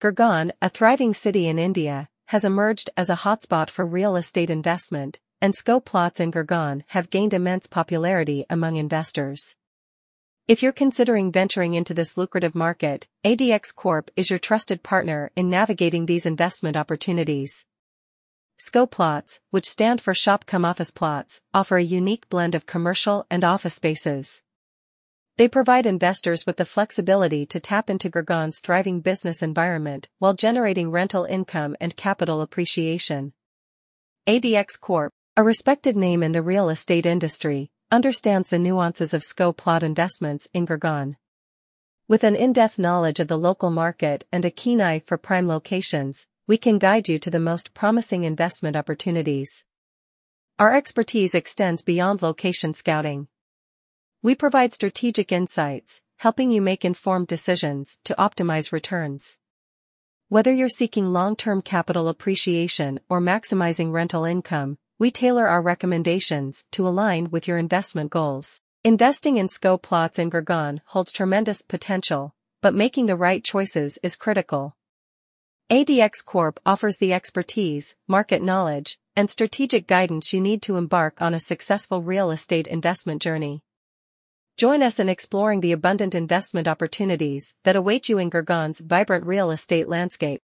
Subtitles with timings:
[0.00, 5.20] Gurgaon, a thriving city in India, has emerged as a hotspot for real estate investment,
[5.42, 9.56] and SCO plots in Gurgaon have gained immense popularity among investors.
[10.48, 15.50] If you're considering venturing into this lucrative market, ADX Corp is your trusted partner in
[15.50, 17.66] navigating these investment opportunities.
[18.56, 23.26] SCO plots, which stand for shop cum office plots, offer a unique blend of commercial
[23.30, 24.44] and office spaces.
[25.40, 30.90] They provide investors with the flexibility to tap into Gurgaon's thriving business environment while generating
[30.90, 33.32] rental income and capital appreciation.
[34.26, 39.50] ADX Corp, a respected name in the real estate industry, understands the nuances of SCO
[39.50, 41.16] plot investments in Gurgaon.
[42.06, 46.26] With an in-depth knowledge of the local market and a keen eye for prime locations,
[46.46, 49.64] we can guide you to the most promising investment opportunities.
[50.58, 53.28] Our expertise extends beyond location scouting.
[54.22, 59.38] We provide strategic insights, helping you make informed decisions to optimize returns.
[60.28, 66.86] Whether you're seeking long-term capital appreciation or maximizing rental income, we tailor our recommendations to
[66.86, 68.60] align with your investment goals.
[68.84, 74.16] Investing in SCO plots in Gurgaon holds tremendous potential, but making the right choices is
[74.16, 74.76] critical.
[75.70, 81.32] ADX Corp offers the expertise, market knowledge, and strategic guidance you need to embark on
[81.32, 83.62] a successful real estate investment journey.
[84.60, 89.50] Join us in exploring the abundant investment opportunities that await you in Gurgaon's vibrant real
[89.50, 90.38] estate landscape.